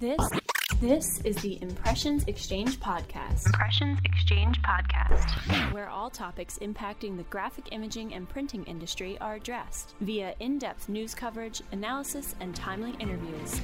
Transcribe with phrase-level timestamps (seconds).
[0.00, 0.30] This
[0.80, 3.46] this is the Impressions Exchange podcast.
[3.46, 5.72] Impressions Exchange podcast.
[5.72, 11.16] Where all topics impacting the graphic imaging and printing industry are addressed via in-depth news
[11.16, 13.60] coverage, analysis, and timely interviews.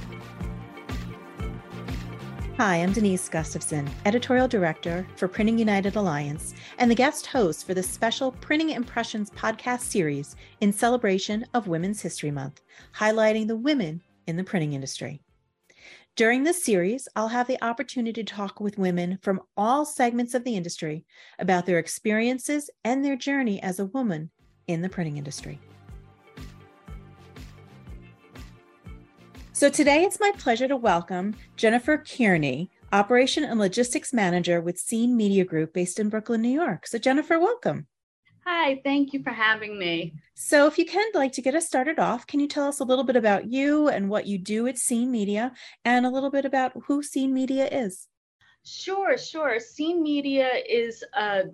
[2.57, 7.73] Hi, I'm Denise Gustavson, Editorial Director for Printing United Alliance, and the guest host for
[7.73, 12.59] the special Printing Impressions podcast series in celebration of Women's History Month,
[12.93, 15.21] highlighting the women in the printing industry.
[16.15, 20.45] During this series, I'll have the opportunity to talk with women from all segments of
[20.45, 21.03] the industry
[21.39, 24.29] about their experiences and their journey as a woman
[24.65, 25.59] in the printing industry.
[29.51, 35.17] So today it's my pleasure to welcome Jennifer Kearney, Operation and Logistics Manager with Seen
[35.17, 36.87] Media Group based in Brooklyn, New York.
[36.87, 37.87] So Jennifer, welcome.
[38.47, 40.13] Hi, thank you for having me.
[40.35, 42.83] So, if you can, like to get us started off, can you tell us a
[42.83, 45.51] little bit about you and what you do at Seen Media
[45.83, 48.07] and a little bit about who Seen Media is?
[48.63, 49.59] Sure, sure.
[49.59, 51.45] Seen Media is a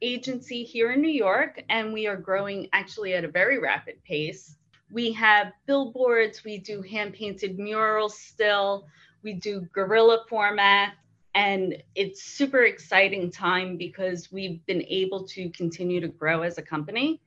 [0.00, 4.56] agency here in New York, and we are growing actually at a very rapid pace.
[4.92, 8.86] We have billboards, we do hand painted murals still,
[9.24, 10.94] we do guerrilla format,
[11.38, 16.62] and it's super exciting time because we've been able to continue to grow as a
[16.62, 17.20] company.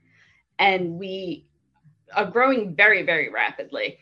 [0.59, 1.45] And we
[2.13, 3.99] are growing very very rapidly.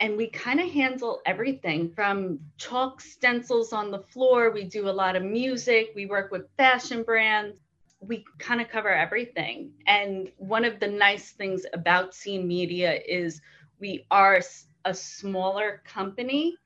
[0.00, 4.50] And we kind of handle everything from chalk stencils on the floor.
[4.50, 5.90] We do a lot of music.
[5.94, 7.60] We work with fashion brands.
[8.00, 9.72] We kind of cover everything.
[9.86, 13.42] And one of the nice things about seen media is
[13.78, 14.40] we are
[14.86, 16.56] a smaller company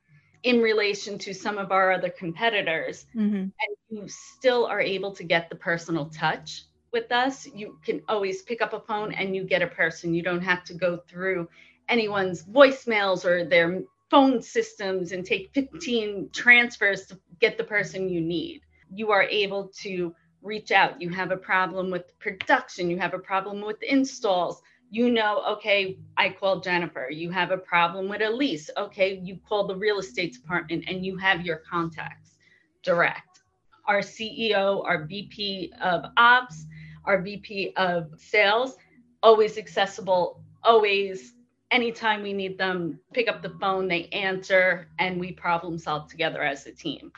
[0.43, 3.37] in relation to some of our other competitors mm-hmm.
[3.37, 3.53] and
[3.91, 7.47] you still are able to get the personal touch with us.
[7.47, 10.15] You can always pick up a phone and you get a person.
[10.15, 11.49] You don't have to go through
[11.89, 18.21] anyone's voicemails or their phone systems and take 15 transfers to get the person you
[18.21, 18.63] need.
[18.93, 21.01] You are able to reach out.
[21.01, 22.91] You have a problem with production.
[22.91, 24.61] You have a problem with installs
[24.93, 27.09] you know, okay, I called Jennifer.
[27.11, 28.69] You have a problem with a lease.
[28.77, 32.37] Okay, you call the real estate department and you have your contacts
[32.83, 33.41] direct.
[33.87, 36.67] Our CEO, our VP of ops,
[37.07, 38.77] our VP of sales,
[39.23, 41.33] always accessible, always
[41.71, 46.43] anytime we need them, pick up the phone, they answer, and we problem solve together
[46.43, 47.11] as a team.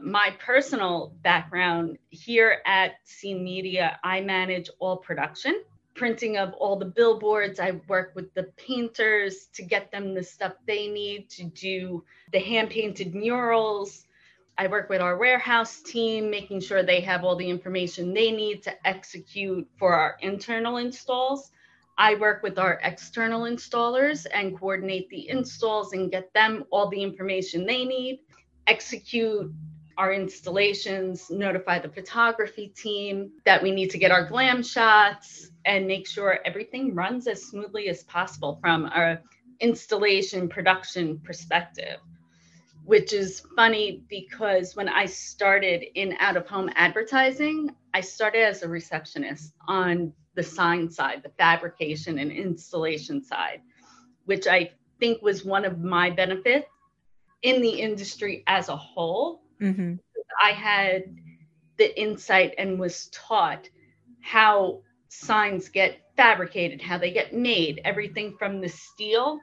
[0.00, 5.62] My personal background here at Seen Media, I manage all production
[5.98, 7.58] printing of all the billboards.
[7.58, 12.38] I work with the painters to get them the stuff they need to do the
[12.38, 14.06] hand painted murals.
[14.56, 18.62] I work with our warehouse team, making sure they have all the information they need
[18.62, 21.50] to execute for our internal installs.
[21.96, 27.02] I work with our external installers and coordinate the installs and get them all the
[27.02, 28.20] information they need,
[28.68, 29.52] execute
[29.96, 35.86] our installations, notify the photography team that we need to get our glam shots and
[35.86, 39.22] make sure everything runs as smoothly as possible from our
[39.60, 41.98] installation production perspective.
[42.84, 48.62] Which is funny because when I started in out of home advertising, I started as
[48.62, 53.60] a receptionist on the sign side, the fabrication and installation side,
[54.24, 56.66] which I think was one of my benefits
[57.42, 59.94] in the industry as a whole Mm-hmm.
[60.42, 61.16] I had
[61.76, 63.68] the insight and was taught
[64.20, 69.40] how signs get fabricated, how they get made, everything from the steel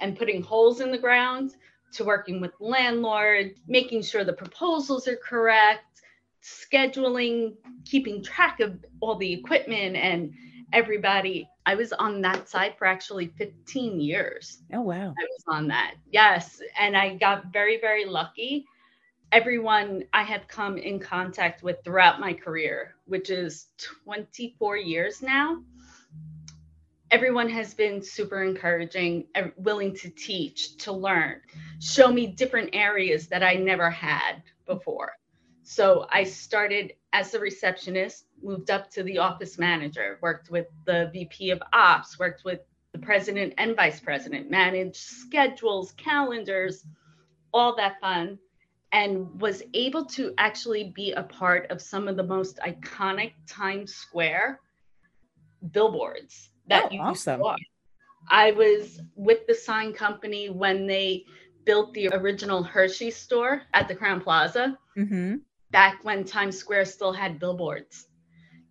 [0.00, 1.54] and putting holes in the ground
[1.92, 6.02] to working with landlords, making sure the proposals are correct,
[6.42, 7.54] scheduling,
[7.84, 10.32] keeping track of all the equipment and
[10.72, 11.48] everybody.
[11.66, 14.62] I was on that side for actually 15 years.
[14.72, 15.14] Oh, wow.
[15.18, 15.94] I was on that.
[16.10, 16.60] Yes.
[16.78, 18.66] And I got very, very lucky
[19.32, 23.66] everyone I have come in contact with throughout my career, which is
[24.04, 25.62] 24 years now,
[27.10, 31.40] everyone has been super encouraging, willing to teach, to learn,
[31.80, 35.12] show me different areas that I never had before.
[35.62, 41.10] So I started as a receptionist, moved up to the office manager, worked with the
[41.12, 42.60] VP of ops, worked with
[42.92, 46.86] the president and vice president, managed schedules, calendars,
[47.52, 48.38] all that fun
[48.92, 53.94] and was able to actually be a part of some of the most iconic Times
[53.94, 54.60] Square
[55.72, 57.40] billboards that oh, you awesome.
[57.40, 57.56] saw.
[58.30, 61.24] I was with the sign company when they
[61.64, 65.36] built the original Hershey store at the Crowne Plaza mm-hmm.
[65.70, 68.06] back when Times Square still had billboards.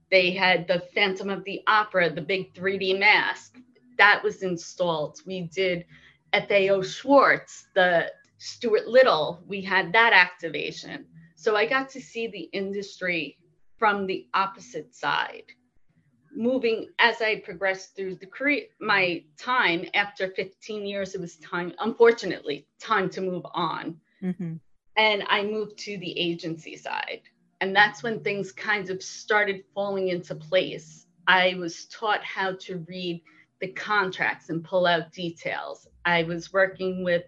[0.10, 3.58] They had the Phantom of the Opera, the big 3D mask
[3.98, 5.20] that was installed.
[5.26, 5.86] We did
[6.34, 11.06] FAO Schwarz, the Stuart Little, we had that activation.
[11.36, 13.38] So I got to see the industry
[13.78, 15.44] from the opposite side.
[16.36, 21.74] Moving as I progressed through the career, my time after 15 years, it was time,
[21.80, 24.00] unfortunately, time to move on.
[24.24, 24.56] Mm-hmm.
[24.98, 27.22] And I moved to the agency side.
[27.62, 31.08] And that's when things kind of started falling into place.
[31.28, 33.22] I was taught how to read
[33.60, 35.88] the contracts and pull out details.
[36.06, 37.24] I was working with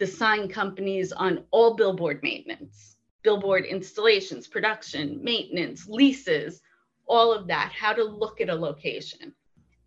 [0.00, 6.62] the sign companies on all billboard maintenance, billboard installations, production, maintenance, leases,
[7.06, 9.34] all of that, how to look at a location.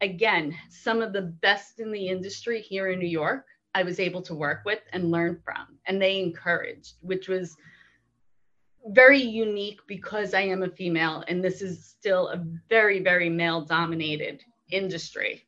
[0.02, 4.22] Again, some of the best in the industry here in New York, I was able
[4.24, 7.58] to work with and learn from, and they encouraged, which was
[8.90, 13.62] very unique because I am a female, and this is still a very, very male
[13.62, 15.44] dominated industry.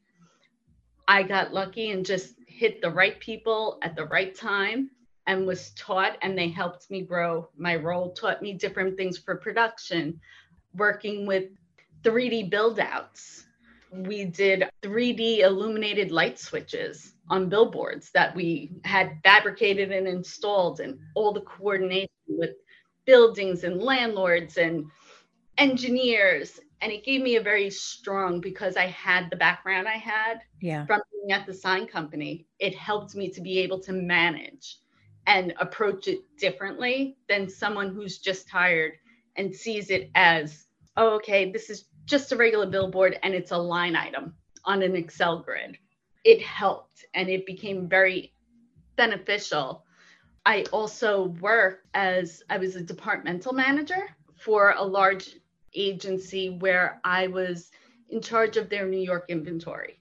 [1.07, 4.89] I got lucky and just hit the right people at the right time
[5.27, 7.49] and was taught and they helped me grow.
[7.57, 10.19] My role taught me different things for production
[10.75, 11.45] working with
[12.03, 13.45] 3d build outs
[13.91, 20.99] we did 3d illuminated light switches on billboards that we had fabricated and installed and
[21.15, 22.51] all the coordination with
[23.05, 24.85] buildings and landlords and
[25.57, 30.41] engineers and it gave me a very strong because I had the background I had
[30.61, 30.85] yeah.
[30.85, 32.45] from being at the sign company.
[32.59, 34.77] It helped me to be able to manage
[35.25, 38.91] and approach it differently than someone who's just hired
[39.35, 43.57] and sees it as, oh, okay, this is just a regular billboard and it's a
[43.57, 45.79] line item on an Excel grid.
[46.23, 48.31] It helped and it became very
[48.95, 49.85] beneficial.
[50.45, 54.07] I also worked as I was a departmental manager
[54.37, 55.37] for a large
[55.75, 57.71] agency where I was
[58.09, 59.99] in charge of their New York inventory.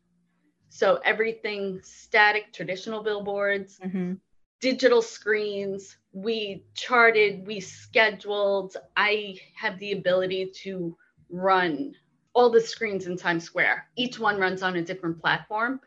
[0.68, 4.14] So everything static, traditional billboards, mm-hmm.
[4.60, 8.76] digital screens, we charted, we scheduled.
[8.96, 10.96] I have the ability to
[11.30, 11.94] run
[12.34, 13.86] all the screens in Times Square.
[13.96, 15.80] Each one runs on a different platform.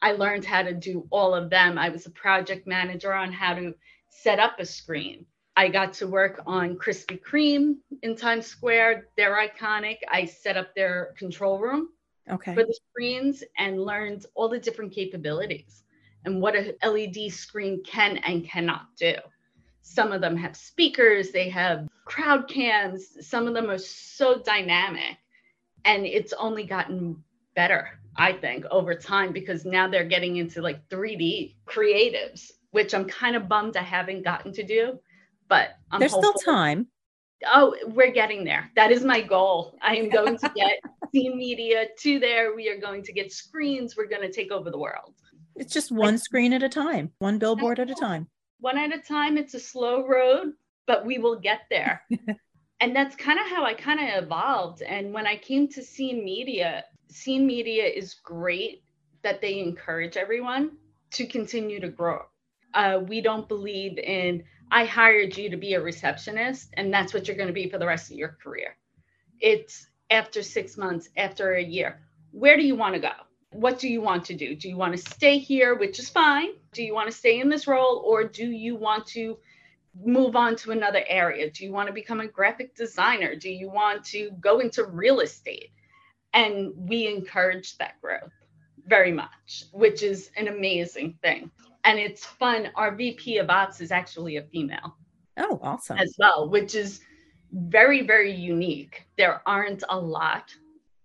[0.00, 1.78] I learned how to do all of them.
[1.78, 3.74] I was a project manager on how to
[4.08, 5.26] set up a screen.
[5.56, 9.08] I got to work on Krispy Kreme in Times Square.
[9.16, 9.98] They're iconic.
[10.08, 11.90] I set up their control room
[12.30, 12.54] okay.
[12.54, 15.82] for the screens and learned all the different capabilities
[16.24, 19.14] and what a LED screen can and cannot do.
[19.82, 25.18] Some of them have speakers, they have crowd cams, some of them are so dynamic.
[25.84, 27.22] And it's only gotten
[27.54, 33.06] better, I think, over time because now they're getting into like 3D creatives, which I'm
[33.06, 34.98] kind of bummed I haven't gotten to do
[35.52, 36.32] but I'm there's hopeful.
[36.38, 36.86] still time.
[37.44, 38.70] Oh, we're getting there.
[38.74, 39.76] That is my goal.
[39.82, 40.78] I am going to get
[41.12, 42.56] Seen Media to there.
[42.56, 43.94] We are going to get screens.
[43.94, 45.12] We're going to take over the world.
[45.56, 48.28] It's just one screen at a time, one billboard at a time.
[48.60, 49.36] One at a time.
[49.36, 50.54] It's a slow road,
[50.86, 52.02] but we will get there.
[52.80, 54.80] and that's kind of how I kind of evolved.
[54.80, 58.84] And when I came to Seen Media, Seen Media is great
[59.22, 60.78] that they encourage everyone
[61.10, 62.20] to continue to grow.
[62.72, 67.28] Uh, we don't believe in I hired you to be a receptionist, and that's what
[67.28, 68.74] you're going to be for the rest of your career.
[69.38, 72.00] It's after six months, after a year.
[72.30, 73.12] Where do you want to go?
[73.50, 74.56] What do you want to do?
[74.56, 76.52] Do you want to stay here, which is fine?
[76.72, 79.36] Do you want to stay in this role, or do you want to
[80.02, 81.50] move on to another area?
[81.50, 83.36] Do you want to become a graphic designer?
[83.36, 85.68] Do you want to go into real estate?
[86.32, 88.32] And we encourage that growth
[88.86, 91.50] very much, which is an amazing thing
[91.84, 92.68] and it's fun.
[92.76, 94.96] Our VP of Ops is actually a female.
[95.36, 95.98] Oh, awesome.
[95.98, 97.00] As well, which is
[97.52, 99.06] very, very unique.
[99.16, 100.54] There aren't a lot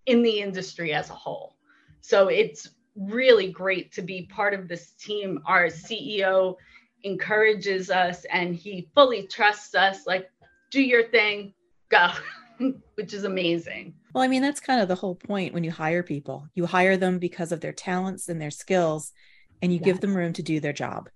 [0.06, 1.56] in the industry as a whole.
[2.00, 5.40] So it's really great to be part of this team.
[5.46, 6.56] Our CEO
[7.04, 10.30] encourages us and he fully trusts us like,
[10.70, 11.54] do your thing,
[11.88, 12.10] go,
[12.94, 13.94] which is amazing.
[14.14, 16.48] Well, I mean, that's kind of the whole point when you hire people.
[16.54, 19.12] You hire them because of their talents and their skills
[19.62, 19.84] and you yes.
[19.84, 21.08] give them room to do their job.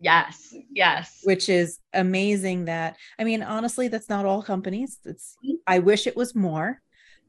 [0.00, 1.20] Yes, yes.
[1.24, 4.98] Which is amazing that I mean honestly that's not all companies.
[5.04, 6.80] It's I wish it was more.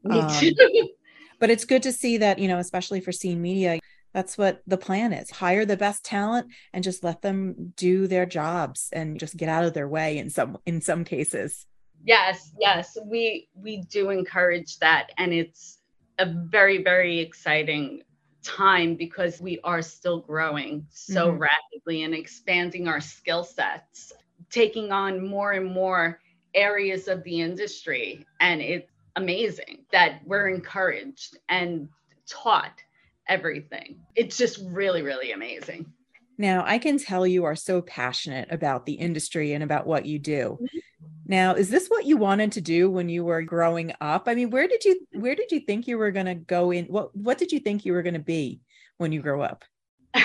[0.04, 0.54] Me um, too.
[1.40, 3.80] but it's good to see that, you know, especially for Seen Media,
[4.14, 5.30] that's what the plan is.
[5.30, 9.66] Hire the best talent and just let them do their jobs and just get out
[9.66, 11.66] of their way in some in some cases.
[12.04, 12.98] Yes, yes.
[13.06, 15.80] We we do encourage that and it's
[16.20, 18.04] a very very exciting
[18.44, 21.40] time because we are still growing so mm-hmm.
[21.40, 24.14] rapidly and expanding our skill sets,
[24.50, 26.20] taking on more and more
[26.54, 28.26] areas of the industry.
[28.40, 31.90] And it's amazing that we're encouraged and
[32.28, 32.82] taught
[33.28, 34.00] everything.
[34.16, 35.92] It's just really, really amazing.
[36.38, 40.18] Now, I can tell you are so passionate about the industry and about what you
[40.20, 40.58] do.
[40.62, 40.78] Mm-hmm.
[41.26, 44.24] Now, is this what you wanted to do when you were growing up?
[44.28, 46.86] I mean, where did you where did you think you were going to go in?
[46.86, 48.62] What what did you think you were going to be
[48.98, 49.64] when you grow up?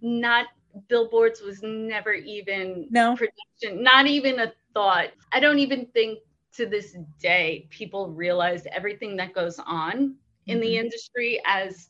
[0.00, 0.46] not
[0.88, 3.16] billboards was never even No.
[3.16, 5.08] production, not even a thought.
[5.32, 6.20] I don't even think
[6.56, 10.84] to this day people realize everything that goes on in the Mhm.
[10.84, 11.88] industry as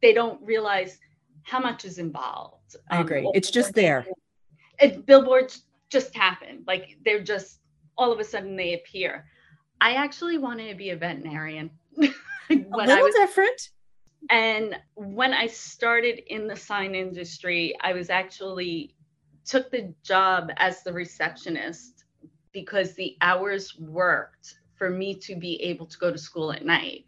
[0.00, 0.98] they don't realize
[1.42, 2.59] how much is involved.
[2.90, 3.30] I Um, agree.
[3.34, 4.06] It's just there.
[4.80, 6.64] It, billboards just happen.
[6.66, 7.60] Like they're just
[7.98, 9.26] all of a sudden they appear.
[9.80, 11.70] I actually wanted to be a veterinarian.
[11.98, 13.70] A little was different.
[14.30, 18.94] and when I started in the sign industry, I was actually
[19.44, 22.04] took the job as the receptionist
[22.52, 27.04] because the hours worked for me to be able to go to school at night.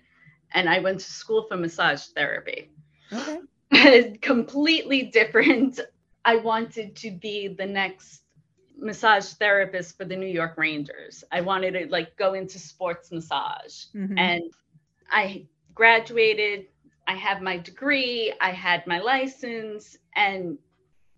[0.52, 2.71] And I went to school for massage therapy.
[3.12, 3.38] Okay.
[4.22, 5.80] Completely different.
[6.24, 8.22] I wanted to be the next
[8.78, 11.24] massage therapist for the New York Rangers.
[11.32, 14.18] I wanted to like go into sports massage Mhm.
[14.18, 14.42] and
[15.10, 16.66] I graduated.
[17.06, 20.56] I have my degree, I had my license, and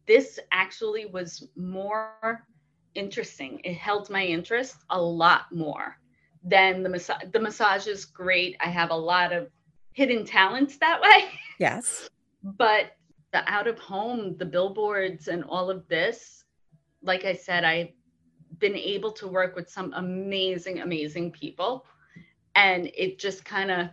[0.06, 2.46] this actually was more
[2.94, 3.61] interesting.
[3.64, 5.96] It held my interest a lot more
[6.42, 7.25] than the massage.
[7.32, 8.56] The massage is great.
[8.61, 9.50] I have a lot of
[9.92, 12.08] hidden talents that way, yes.
[12.45, 12.97] But
[13.33, 16.45] the out of home, the billboards, and all of this,
[17.03, 17.89] like I said, I've
[18.59, 21.87] been able to work with some amazing, amazing people.
[22.55, 23.89] And it just kind of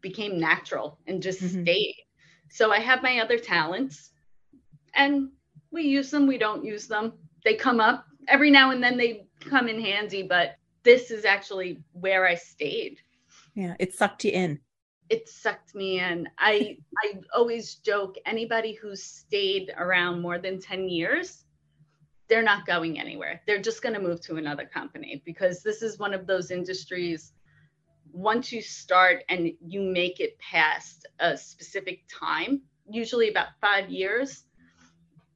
[0.00, 1.62] became natural and just Mhm.
[1.62, 2.04] stayed.
[2.50, 4.10] So I have my other talents
[4.94, 5.30] and
[5.70, 7.12] we use them, we don't use them.
[7.44, 11.82] They come up every now and then, they come in handy, but this is actually
[11.92, 13.00] where I stayed
[13.54, 13.76] Yeah.
[13.78, 14.60] It sucked you in.
[15.12, 16.26] It sucked me in.
[16.38, 21.44] I I always joke anybody who's stayed around more than 10 years,
[22.28, 23.42] they're not going anywhere.
[23.46, 27.34] They're just going to move to another company because this is one of those industries
[28.10, 34.44] once you start and you make it past a specific time, usually about 5 years,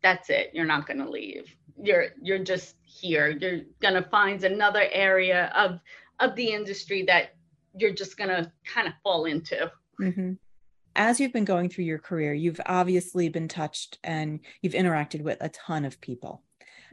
[0.02, 0.50] that's it.
[0.54, 1.54] You're not going to leave.
[1.82, 3.28] You're you're just here.
[3.28, 5.80] You're going to find another area of
[6.18, 7.35] of the industry that
[7.78, 9.70] you're just going to kind of fall into.
[9.98, 10.32] hmm
[10.94, 15.38] As you've been going through your career, you've obviously been touched and you've interacted with
[15.40, 16.42] a ton of people.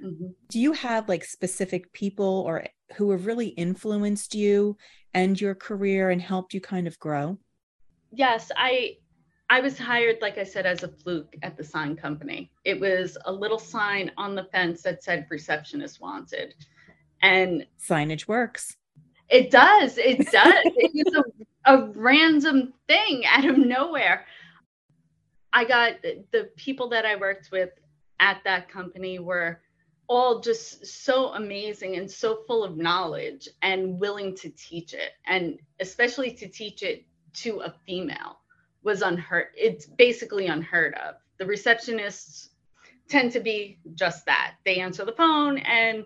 [0.03, 0.33] Mhm.
[0.49, 2.65] Do you have like specific people or
[2.97, 4.77] who have really influenced you
[5.13, 7.37] and your career and helped you kind of grow?
[8.11, 8.97] Yes, I
[9.49, 12.51] I was hired like I said as a fluke at the sign company.
[12.65, 16.55] It was a little sign on the fence that said receptionist wanted.
[17.21, 18.75] And Signage works.
[19.33, 19.97] It does.
[19.97, 20.63] It does.
[20.63, 21.23] it's a,
[21.65, 24.25] a random thing out of nowhere.
[25.51, 27.71] I got the people that I worked with
[28.19, 29.59] at that company were
[30.07, 35.57] all just so amazing and so full of knowledge and willing to teach it and
[35.79, 38.39] especially to teach it to a female
[38.83, 42.49] was unheard it's basically unheard of the receptionists
[43.07, 46.05] tend to be just that they answer the phone and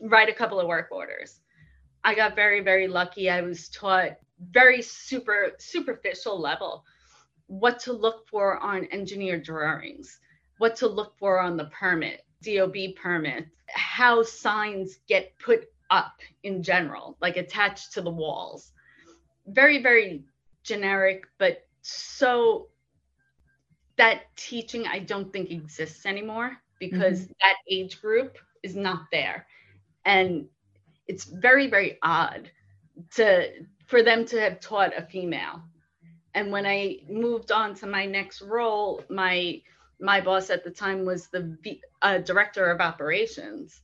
[0.00, 1.40] write a couple of work orders
[2.04, 3.30] i got very very lucky.
[3.30, 4.16] I was taught
[4.50, 6.84] very super superficial level
[7.46, 10.20] what to look for on engineer drawings
[10.58, 16.62] what to look for on the permit dob permit how signs get put up in
[16.62, 18.72] general like attached to the walls.
[19.46, 20.24] Very very
[20.62, 22.68] generic but so
[23.96, 27.32] that teaching i don't think exists anymore because mm-hmm.
[27.40, 29.46] that age group is not there.
[30.04, 30.46] And
[31.08, 32.50] it's very very odd
[33.14, 33.48] to
[33.86, 35.62] for them to have taught a female.
[36.34, 39.60] And when i moved on to my next role my
[40.00, 41.56] my boss at the time was the
[42.02, 43.80] uh, director of operations.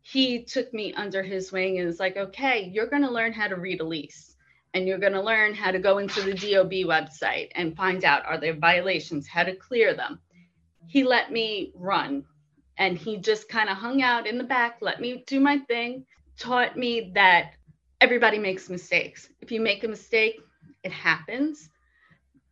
[0.00, 3.46] He took me under his wing and was like okay you're going to learn how
[3.46, 4.34] to read a lease
[4.74, 8.24] and you're going to learn how to go into the dob website and find out
[8.24, 10.18] are there violations how to clear them.
[10.86, 12.24] He let me run
[12.78, 16.04] and he just kind of hung out in the back let me do my thing
[16.42, 17.52] taught me that
[18.00, 19.28] everybody makes mistakes.
[19.40, 20.40] If you make a mistake
[20.82, 21.70] it happens.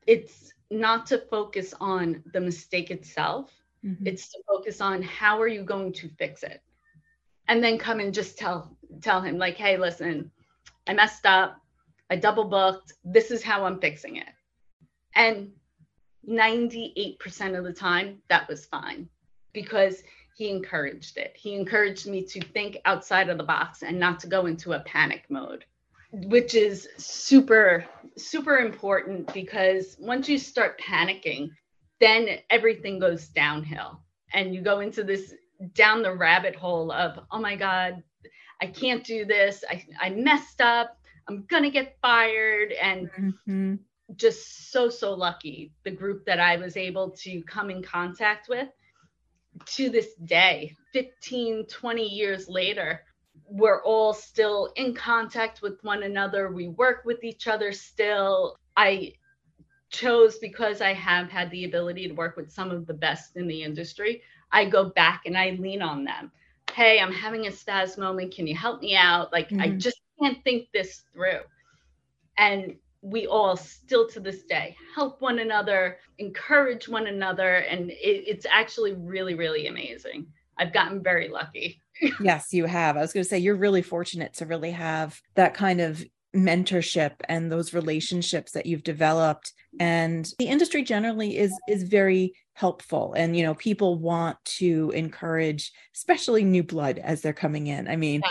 [0.06, 3.50] It's not to focus on the mistake itself.
[3.84, 4.06] Mhm.
[4.06, 6.60] it's to focus on how are you going to fix it?
[7.48, 10.30] And then come and just tell tell him like hey listen
[10.86, 11.50] i messed up.
[12.10, 12.92] I double booked.
[13.04, 14.32] This is how i'm fixing it.
[15.14, 15.52] And
[16.28, 19.08] 98% of the time that was fine.
[19.52, 20.02] Because
[20.40, 21.36] he encouraged it.
[21.36, 24.80] He encouraged me to think outside of the box and not to go into a
[24.80, 25.66] panic mode
[26.12, 27.84] which is super
[28.16, 31.48] super important because once you start panicking
[32.00, 34.00] then everything goes downhill
[34.32, 35.34] and you go into this
[35.74, 38.02] down the rabbit hole of oh my god
[38.62, 39.62] i can't do this.
[39.70, 40.98] I, I messed up.
[41.28, 42.72] I'm gonna get fired.
[42.72, 43.74] And mm-hmm.
[44.16, 48.68] just so so lucky the group that i was able to come in contact with
[49.66, 53.02] to this day 15 20 years later
[53.48, 59.12] we're all still in contact with one another we work with each other still i
[59.90, 63.46] chose because I have had the ability to work with some of the best in
[63.46, 64.22] the industry.
[64.52, 66.32] I go back and I lean on them.
[66.72, 68.34] Hey, I'm having a spaz moment.
[68.34, 69.32] Can you help me out?
[69.32, 69.60] Like, mm-hmm.
[69.60, 71.40] I just can't think this through.
[72.38, 77.56] And we all still to this day help one another, encourage one another.
[77.56, 80.26] And it, it's actually really, really amazing.
[80.58, 81.80] I've gotten very lucky.
[82.20, 82.96] yes, you have.
[82.96, 86.04] I was going to say, you're really fortunate to really have that kind of
[86.34, 93.14] mentorship and those relationships that you've developed and the industry generally is is very helpful
[93.14, 97.96] and you know people want to encourage especially new blood as they're coming in i
[97.96, 98.22] mean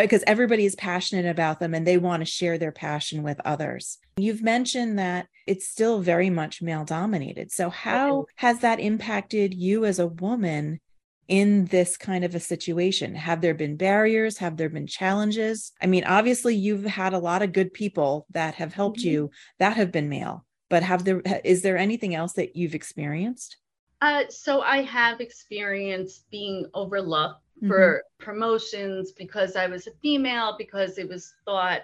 [0.00, 3.98] because everybody is passionate about them and they want to share their passion with others.
[4.16, 7.50] You've mentioned that it's still very much male dominated.
[7.50, 10.80] So, how has that impacted you as a woman
[11.28, 13.14] in this kind of a situation?
[13.14, 14.38] Have there been barriers?
[14.38, 15.72] Have there been challenges?
[15.80, 19.08] I mean, obviously, you've had a lot of good people that have helped mm-hmm.
[19.08, 23.56] you that have been male, but have there is there anything else that you've experienced?
[24.02, 27.68] Uh, so I have experienced being overlooked mm-hmm.
[27.68, 31.82] for promotions because I was a female, because it was thought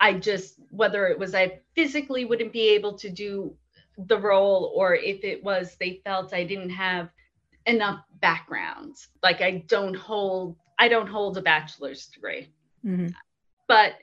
[0.00, 3.54] I just whether it was I physically wouldn't be able to do
[3.98, 7.08] the role or if it was they felt I didn't have
[7.66, 8.96] enough background.
[9.22, 12.48] Like I don't hold I don't hold a bachelor's degree.
[12.84, 13.08] Mm-hmm.
[13.66, 13.94] But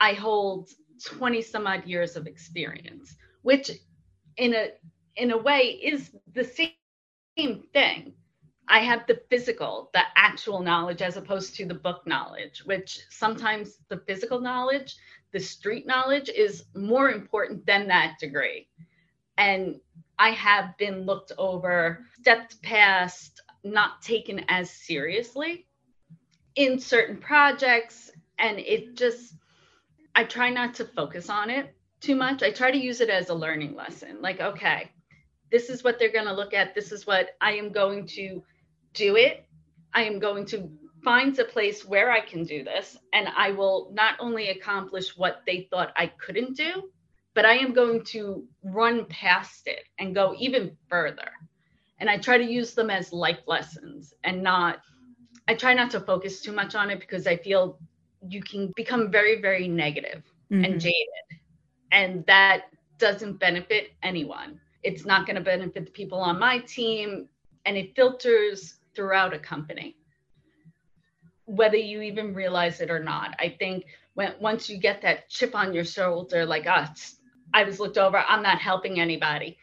[0.00, 0.70] I hold
[1.04, 3.70] 20 some odd years of experience, which
[4.36, 4.68] in a
[5.16, 8.12] in a way is the same thing.
[8.68, 13.78] I have the physical, the actual knowledge as opposed to the book knowledge, which sometimes
[13.88, 14.96] the physical knowledge,
[15.32, 18.68] the street knowledge is more important than that degree.
[19.38, 19.80] And
[20.18, 25.66] I have been looked over, stepped past, not taken as seriously
[26.56, 28.10] in certain projects.
[28.38, 29.34] And it just,
[30.14, 32.42] I try not to focus on it too much.
[32.42, 34.20] I try to use it as a learning lesson.
[34.20, 34.90] Like, okay,
[35.50, 36.74] this is what they're going to look at.
[36.74, 38.42] This is what I am going to
[38.94, 39.46] do it.
[39.92, 40.70] I am going to
[41.02, 42.96] find a place where I can do this.
[43.12, 46.90] And I will not only accomplish what they thought I couldn't do,
[47.34, 51.30] but I am going to run past it and go even further.
[51.98, 54.80] And I try to use them as life lessons and not,
[55.46, 57.78] I try not to focus too much on it because I feel
[58.28, 60.64] you can become very, very negative mm-hmm.
[60.64, 60.94] and jaded.
[61.92, 62.64] And that
[62.98, 64.60] doesn't benefit anyone.
[64.82, 67.28] It's not going to benefit the people on my team.
[67.66, 69.96] And it filters throughout a company,
[71.50, 73.34] whether you even realize it or not.
[73.38, 73.84] I think
[74.14, 77.16] when once you get that chip on your shoulder, like us,
[77.52, 79.58] I was looked over, I'm not helping anybody.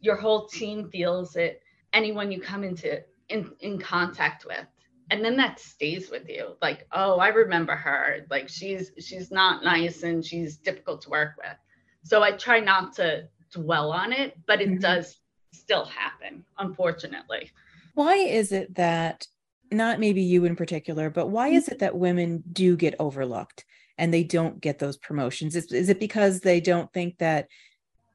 [0.00, 1.62] Your whole team feels it.
[1.92, 4.66] Anyone you come into in, in contact with.
[5.10, 6.56] And then that stays with you.
[6.60, 8.26] Like, oh, I remember her.
[8.28, 11.56] Like she's she's not nice and she's difficult to work with.
[12.02, 14.80] So I try not to dwell on it, but it mm-hmm.
[14.80, 15.16] does
[15.52, 17.50] still happen, unfortunately.
[17.94, 19.26] Why is it that
[19.70, 23.64] not maybe you in particular, but why is it that women do get overlooked?
[23.98, 25.56] and they don't get those promotions?
[25.56, 27.48] Is, is it because they don't think that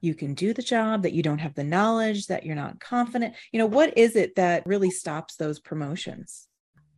[0.01, 3.35] you can do the job, that you don't have the knowledge, that you're not confident?
[3.51, 6.47] You know, what is it that really stops those promotions?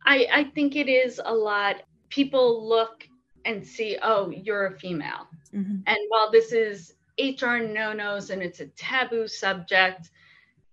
[0.04, 1.82] I, I think it is a lot.
[2.08, 3.06] People look
[3.44, 5.28] and see, oh, you're a female.
[5.52, 5.78] Mm-hmm.
[5.86, 10.10] And while this is HR no nos and it's a taboo subject,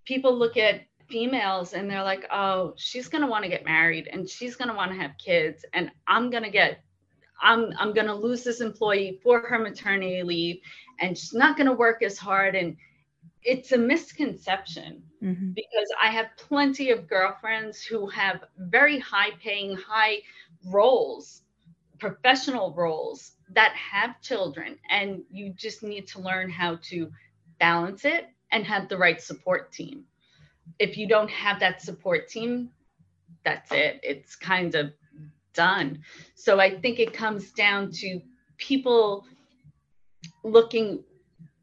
[0.05, 0.81] people look at
[1.13, 4.67] females and they're like, oh, she's going to want to get married and she's going
[4.67, 6.79] to want to have kids and I'm going to get
[7.39, 10.61] I'm I'm going to lose this employee for her maternity leave
[10.99, 12.77] and she's not going to work as hard and
[13.43, 15.51] it's a misconception mm-hmm.
[15.51, 20.17] because I have plenty of girlfriends who have very high paying high
[20.65, 21.43] roles
[21.99, 27.11] professional roles that have children and you just need to learn how to
[27.59, 30.05] balance it and have the right support team
[30.79, 32.69] if you don't have that support team
[33.43, 34.91] that's it it's kind of
[35.53, 36.03] done.
[36.35, 38.21] So I think it comes down to
[38.57, 39.25] people
[40.43, 41.03] looking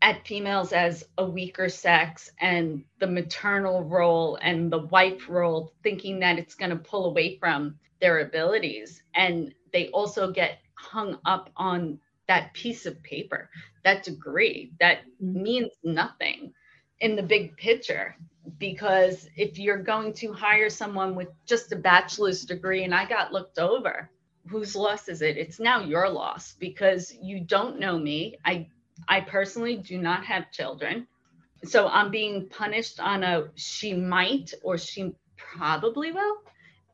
[0.02, 6.20] at females as a weaker sex and the maternal role and the wife role, thinking
[6.20, 9.02] that it's going to pull away from their abilities.
[9.14, 13.50] And they also get hung up on that piece of paper,
[13.84, 15.42] that degree that mm-hmm.
[15.42, 16.54] means nothing
[17.00, 18.16] in the big picture.
[18.58, 23.32] Because if you're going to hire someone with just a bachelor's degree and I got
[23.32, 24.10] looked over,
[24.48, 25.36] whose loss is it?
[25.36, 28.36] It's now your loss because you don't know me.
[28.44, 28.68] I
[29.08, 31.06] I personally do not have children.
[31.64, 36.36] So I'm being punished on a she might or she probably will.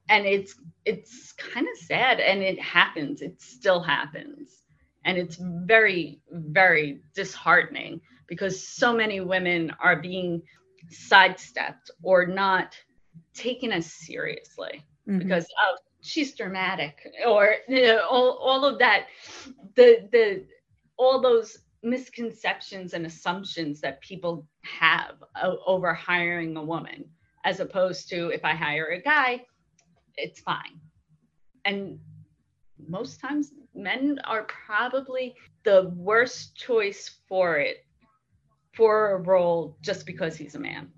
[0.08, 0.54] And it's
[0.84, 3.22] it's kind of sad and it happens.
[3.22, 4.50] It still happens.
[5.04, 10.42] And it's very, very disheartening because so many women are being
[10.90, 12.76] sidestepped or not
[13.34, 15.18] taken as seriously mm-hmm.
[15.18, 19.06] because oh she's dramatic or you know, all, all of that
[19.74, 20.44] the the
[20.96, 25.22] all those misconceptions and assumptions that people have
[25.66, 27.04] over hiring a woman
[27.44, 29.44] as opposed to if i hire a guy
[30.16, 30.80] it's fine
[31.64, 31.98] and
[32.88, 37.85] most times men are probably the worst choice for it
[38.76, 40.92] for a role just because he's a man.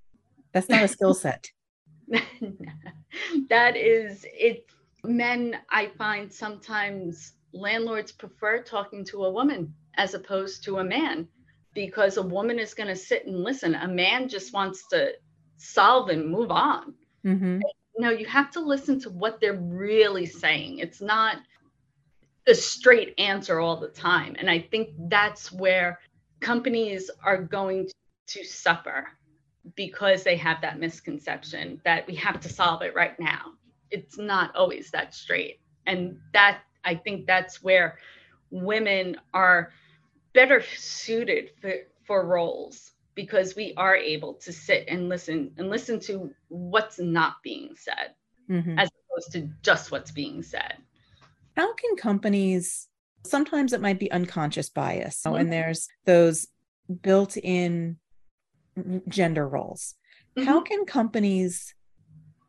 [0.53, 1.51] That's not a skill set.
[3.49, 4.67] that is it.
[5.05, 11.29] Men, I find sometimes landlords prefer talking to a woman as opposed to a man
[11.73, 13.75] because a woman is going to sit and listen.
[13.77, 15.13] A man just wants to
[15.57, 16.95] solve and move on.
[17.25, 17.61] Mm-hmm.
[17.99, 20.79] No, you have to listen to what they're really saying.
[20.79, 21.37] It's not
[22.49, 24.35] a straight answer all the time.
[24.39, 26.01] And I think that's where
[26.41, 27.89] companies are going
[28.29, 29.09] to suffer
[29.75, 33.53] because they have that misconception that we have to solve it right now.
[33.91, 35.61] It's not always that straight.
[35.87, 37.99] And that I think that's where
[38.51, 39.73] women are
[40.33, 41.73] better suited for,
[42.07, 47.37] for roles because we are able to sit and listen and listen to what's not
[47.43, 48.15] being said
[48.49, 48.79] mm-hmm.
[48.79, 50.75] as opposed to just what's being said.
[51.57, 52.89] How can companies
[53.25, 55.37] sometimes it might be unconscious bias mm-hmm.
[55.37, 56.47] and there's those
[57.03, 57.97] built in
[59.09, 59.95] gender roles.
[60.37, 60.47] Mm-hmm.
[60.47, 61.75] how can companies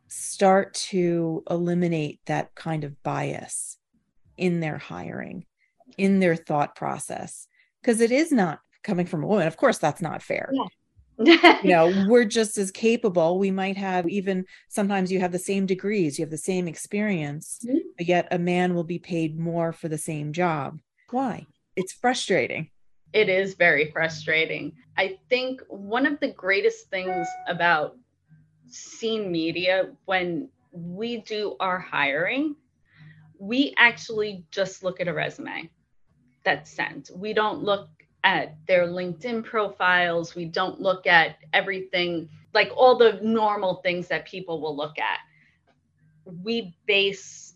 [0.08, 3.78] start to eliminate that kind of bias
[4.36, 5.44] in their hiring
[5.96, 7.46] in their thought process?
[7.80, 9.46] Because it is not coming from a woman.
[9.46, 10.50] Of course that's not fair.
[10.52, 10.66] Yeah
[11.62, 13.38] you know we're just as capable.
[13.38, 17.58] We might have even sometimes you have the same degrees you have the same experience
[17.64, 17.78] mm-hmm.
[17.96, 20.78] but yet a man will be paid more for the same job.
[21.10, 21.46] Why?
[21.76, 22.70] It's frustrating.
[23.12, 24.72] It is very frustrating.
[24.96, 27.96] I think one of the greatest things about
[28.68, 32.54] seen media when we do our hiring
[33.40, 35.70] we actually just look at a resume
[36.44, 37.10] that's sent.
[37.16, 37.88] We don't look
[38.24, 40.34] at their LinkedIn profiles.
[40.34, 45.18] We don't look at everything like all the normal things that people will look at.
[46.42, 47.54] We base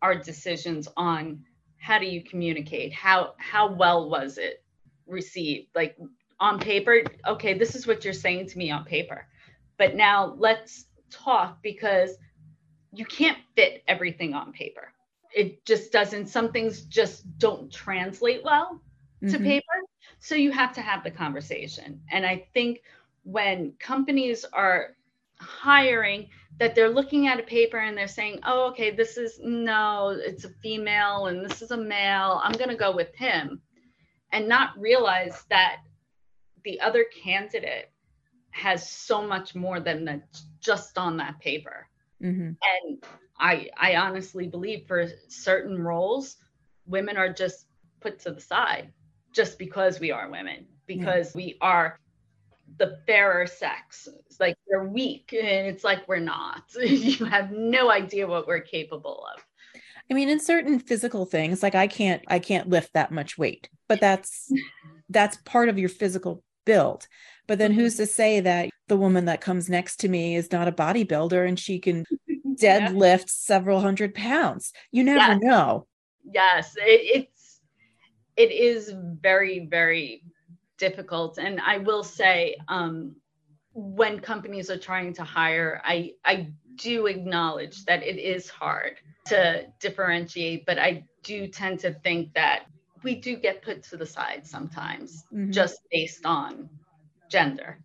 [0.00, 1.44] our decisions on
[1.78, 2.92] how do you communicate?
[2.92, 4.62] How how well was it
[5.06, 5.68] received?
[5.74, 5.96] Like
[6.38, 9.26] on paper, okay, this is what you're saying to me on paper.
[9.78, 12.16] But now let's talk because
[12.92, 14.92] you can't fit everything on paper.
[15.34, 18.80] It just doesn't some things just don't translate well
[19.22, 19.44] to mm-hmm.
[19.44, 19.74] paper
[20.22, 22.00] so you have to have the conversation.
[22.10, 22.82] And I think
[23.24, 24.94] when companies are
[25.36, 26.28] hiring,
[26.60, 30.44] that they're looking at a paper and they're saying, oh, okay, this is no, it's
[30.44, 32.40] a female and this is a male.
[32.44, 33.60] I'm going to go with him.
[34.30, 35.78] And not realize that
[36.64, 37.90] the other candidate
[38.52, 40.22] has so much more than the,
[40.60, 41.88] just on that paper.
[42.22, 42.52] Mm-hmm.
[42.86, 43.04] And
[43.40, 46.36] I, I honestly believe for certain roles,
[46.86, 47.66] women are just
[48.00, 48.92] put to the side
[49.32, 51.36] just because we are women, because yeah.
[51.36, 51.98] we are
[52.78, 54.08] the fairer sex.
[54.26, 56.62] It's like we're weak, and it's like we're not.
[56.80, 59.44] you have no idea what we're capable of.
[60.10, 63.68] I mean, in certain physical things, like I can't, I can't lift that much weight,
[63.88, 64.52] but that's
[65.08, 67.06] that's part of your physical build.
[67.46, 70.68] But then who's to say that the woman that comes next to me is not
[70.68, 72.04] a bodybuilder and she can
[72.46, 73.24] deadlift yeah.
[73.26, 74.72] several hundred pounds?
[74.90, 75.40] You never yes.
[75.42, 75.86] know.
[76.24, 77.41] Yes, it, it's
[78.36, 80.22] it is very, very
[80.78, 81.38] difficult.
[81.38, 83.16] And I will say, um,
[83.74, 89.66] when companies are trying to hire, I, I do acknowledge that it is hard to
[89.80, 92.66] differentiate, but I do tend to think that
[93.02, 95.50] we do get put to the side sometimes mm-hmm.
[95.50, 96.68] just based on
[97.30, 97.78] gender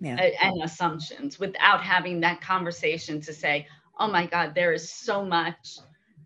[0.00, 0.30] yeah.
[0.42, 3.66] and assumptions without having that conversation to say,
[3.98, 5.78] oh my God, there is so much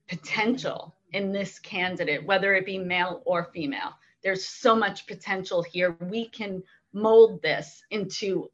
[0.09, 3.92] potential in this candidate, whether it be male or female.
[4.22, 5.96] There's so much potential here.
[6.00, 8.50] We can mold this into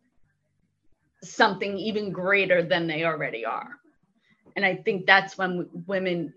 [1.22, 3.70] something even greater than they already are.
[4.56, 6.34] And I think that's when women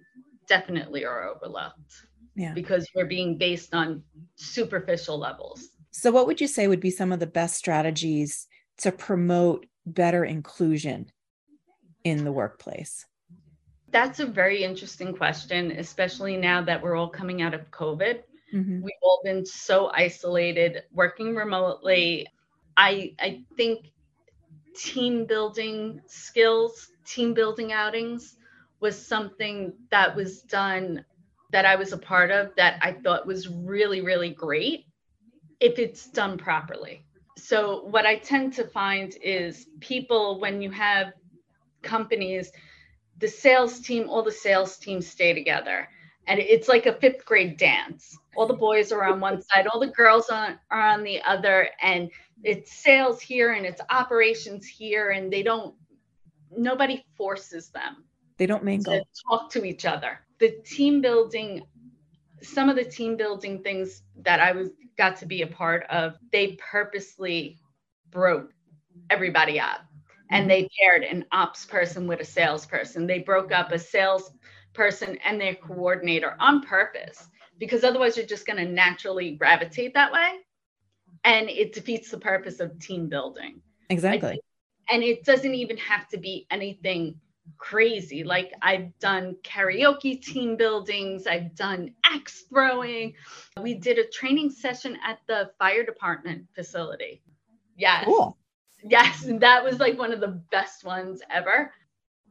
[0.47, 2.07] definitely are overlooked.
[2.36, 2.53] Yeah.
[2.53, 4.03] Because we're being based on
[4.36, 5.69] superficial levels.
[5.91, 10.23] So what would you say would be some of the best strategies to promote better
[10.25, 11.12] inclusion
[12.03, 13.05] in the workplace?
[13.93, 18.23] That's a very interesting question, especially now that we're all coming out of COVID.
[18.53, 18.82] Mm-hmm.
[18.82, 22.27] We've all been so isolated, working remotely.
[22.75, 23.91] I I think
[24.75, 28.36] team building skills, team building outings
[28.79, 31.06] was something that was done
[31.51, 34.88] that I was a part of that I thought was really, really great
[35.60, 37.06] if it's done properly.
[37.38, 41.13] So, what I tend to find is people, when you have
[41.84, 42.51] companies,
[43.17, 45.88] the sales team, all the sales teams stay together.
[46.28, 48.17] And it's like a fifth grade dance.
[48.36, 51.69] All the boys are on one side, all the girls on, are on the other.
[51.82, 52.10] And
[52.43, 55.12] it's sales here and it's operations here.
[55.12, 55.76] And they don't,
[56.56, 58.06] nobody forces them.
[58.38, 58.93] They don't mingle.
[58.93, 60.19] To talk to each other.
[60.39, 61.63] The team building,
[62.41, 66.17] some of the team building things that I was got to be a part of,
[66.32, 67.58] they purposely
[68.10, 68.54] broke
[69.10, 69.82] everybody up
[70.29, 70.49] and mm-hmm.
[70.49, 73.07] they paired an ops person with a salesperson.
[73.07, 74.31] They broke up a sales
[74.73, 77.27] person and their coordinator on purpose
[77.59, 80.39] because otherwise you're just going to naturally gravitate that way
[81.23, 83.62] and it defeats the purpose of team building.
[83.89, 84.41] Exactly.
[84.89, 87.19] And it doesn't even have to be anything
[87.57, 88.23] crazy.
[88.23, 93.13] Like I've done karaoke team buildings, I've done axe throwing.
[93.62, 97.21] We did a training session at the fire department facility.
[97.77, 98.05] Yes.
[98.05, 98.38] Cool.
[98.84, 101.72] Yes, that was like one of the best ones ever.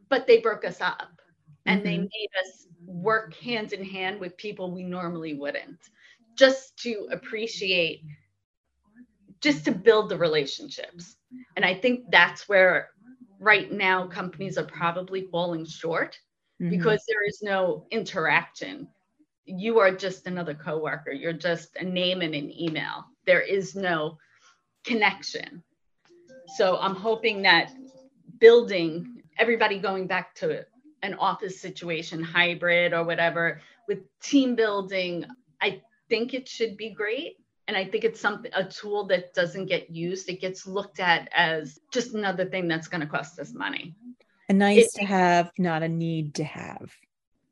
[0.08, 1.22] But they broke us up
[1.66, 1.88] and mm-hmm.
[1.88, 5.78] they made us work hand in hand with people we normally wouldn't
[6.36, 8.02] just to appreciate
[9.40, 11.16] just to build the relationships
[11.56, 12.90] and i think that's where
[13.38, 16.18] right now companies are probably falling short
[16.60, 16.70] mm-hmm.
[16.70, 18.88] because there is no interaction
[19.44, 24.16] you are just another coworker you're just a name and an email there is no
[24.84, 25.62] connection
[26.56, 27.72] so i'm hoping that
[28.38, 30.64] building everybody going back to
[31.02, 35.24] an office situation hybrid or whatever with team building
[35.60, 35.80] i
[36.12, 37.38] think it should be great.
[37.68, 40.28] And i think it's something a tool that doesn't get used.
[40.28, 43.94] It gets looked at as just another thing that's going to cost us money.
[44.50, 46.92] A nice it, to have not a need to have.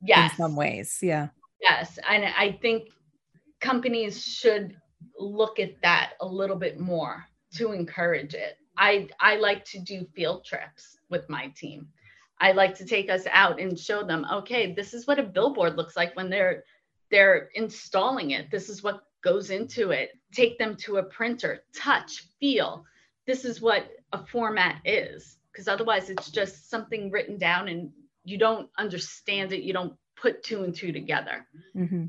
[0.03, 0.33] Yes.
[0.33, 1.29] in some ways yeah.
[1.61, 2.89] Yes and i think
[3.61, 4.77] companies should
[5.19, 10.05] look at that a little bit more to encourage it i i like to do
[10.14, 11.87] field trips with my team
[12.40, 15.77] i like to take us out and show them okay this is what a billboard
[15.77, 16.64] looks like when they're
[17.12, 22.27] they're installing it this is what goes into it, take them to a printer, touch,
[22.38, 22.85] feel.
[23.27, 27.90] This is what a format is, because otherwise it's just something written down and
[28.25, 29.62] you don't understand it.
[29.62, 31.47] You don't put two and two together.
[31.77, 32.07] Mm-hmm.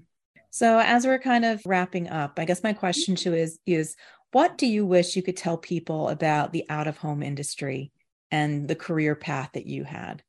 [0.50, 3.96] So as we're kind of wrapping up, I guess my question to is is
[4.32, 7.92] what do you wish you could tell people about the out of home industry
[8.32, 10.24] and the career path that you had?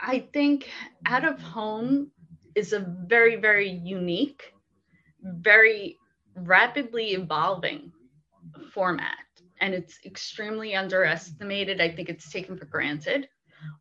[0.00, 0.68] I think
[1.06, 2.10] out of home
[2.54, 4.52] is a very, very unique,
[5.22, 5.98] very
[6.34, 7.92] rapidly evolving
[8.72, 9.16] format
[9.60, 11.80] and it's extremely underestimated.
[11.80, 13.28] I think it's taken for granted.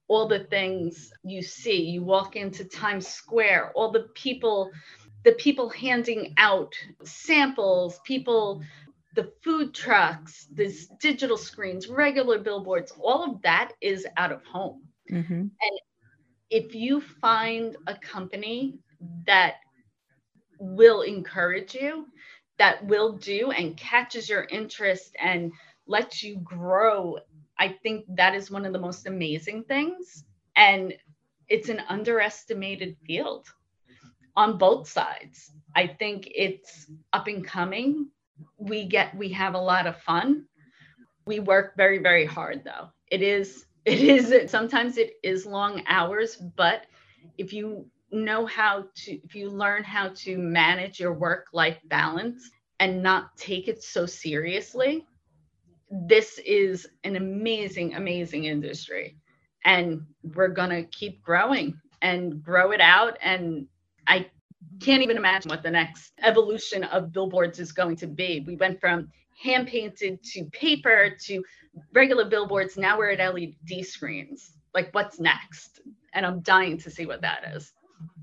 [0.07, 4.71] All the things you see, you walk into Times Square, all the people,
[5.23, 8.61] the people handing out samples, people,
[9.15, 14.81] the food trucks, these digital screens, regular billboards, all of that is out of home.
[15.11, 15.33] Mm-hmm.
[15.33, 15.79] And
[16.49, 18.79] if you find a company
[19.25, 19.55] that
[20.59, 22.07] will encourage you
[22.57, 25.51] that will do and catches your interest and
[25.87, 27.17] lets you grow,
[27.59, 30.23] I think that is one of the most amazing things.
[30.55, 30.93] And
[31.47, 33.47] it's an underestimated field
[34.35, 35.51] on both sides.
[35.75, 38.07] I think it's up and coming.
[38.57, 40.45] We get we have a lot of fun.
[41.25, 42.89] We work very very hard though.
[43.11, 46.87] It is it is sometimes it is long hours, but
[47.37, 52.49] if you know how to if you learn how to manage your work life balance
[52.79, 55.05] and not take it so seriously
[55.91, 59.17] this is an amazing amazing industry
[59.65, 60.01] and
[60.35, 63.67] we're going to keep growing and grow it out and
[64.07, 64.25] i
[64.79, 68.79] can't even imagine what the next evolution of billboards is going to be we went
[68.79, 69.09] from
[69.41, 71.43] hand painted to paper to
[71.93, 73.53] regular billboards now we're at led
[73.85, 75.81] screens like what's next
[76.13, 77.73] and i'm dying to see what that is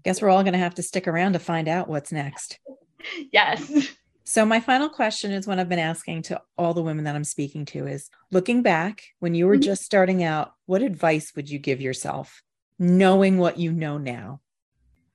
[0.02, 2.58] guess we're all going to have to stick around to find out what's next.
[3.32, 3.88] yes.
[4.24, 7.24] So my final question is one I've been asking to all the women that I'm
[7.24, 9.62] speaking to is looking back when you were mm-hmm.
[9.62, 12.42] just starting out, what advice would you give yourself
[12.78, 14.40] knowing what you know now?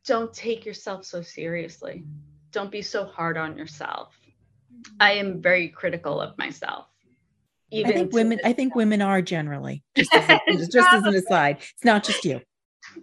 [0.08, 2.06] Don't take yourself so seriously.
[2.52, 4.18] Don't be so hard on yourself.
[5.02, 6.88] I am very critical of myself.
[7.72, 8.40] Even I think women.
[8.46, 10.40] I think women are generally just as, a,
[10.72, 11.58] just as an aside.
[11.60, 12.40] It's not just you.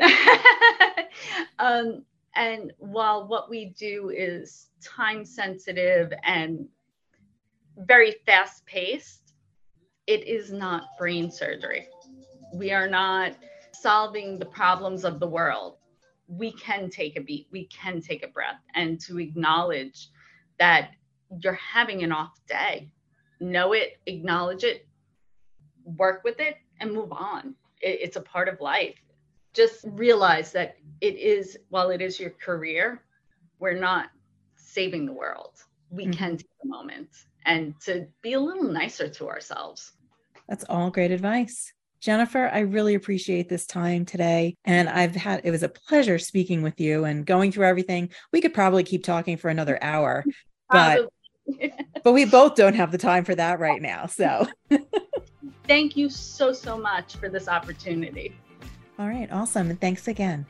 [1.59, 6.67] um, and while what we do is time sensitive and
[7.77, 9.35] very fast paced,
[10.07, 11.87] it is not brain surgery.
[12.55, 13.35] We are not
[13.73, 15.77] solving the problems of the world.
[16.37, 20.09] We can take a beat, we can take a breath, and to acknowledge
[20.59, 20.90] that
[21.40, 22.90] you're having an off day.
[23.40, 24.87] Know it, acknowledge it,
[25.85, 27.55] work with it, and move on.
[27.81, 28.97] It, it's a part of life.
[29.53, 33.03] Just realize that it is, while it is your career,
[33.59, 34.11] we're not
[34.57, 35.53] saving the world.
[35.90, 36.12] We mm-hmm.
[36.12, 37.11] can take a moment
[37.47, 39.92] and to be a little nicer to ourselves.
[40.49, 41.73] That's all great advice.
[42.05, 44.59] Jennifer, I really appreciate this time today.
[44.67, 48.11] And I've had, it was a pleasure speaking with you and going through everything.
[48.31, 50.23] We could probably keep talking for another hour,
[50.71, 51.09] but,
[52.05, 54.05] but we both don't have the time for that right now.
[54.05, 54.47] So
[55.67, 58.37] thank you so, so much for this opportunity.
[58.99, 59.33] All right.
[59.33, 59.71] Awesome.
[59.71, 60.45] And thanks again.